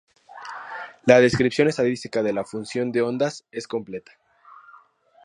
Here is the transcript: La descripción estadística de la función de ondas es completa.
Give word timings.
La 1.05 1.19
descripción 1.19 1.67
estadística 1.67 2.23
de 2.23 2.33
la 2.33 2.43
función 2.43 2.91
de 2.91 3.03
ondas 3.03 3.45
es 3.51 3.67
completa. 3.67 4.13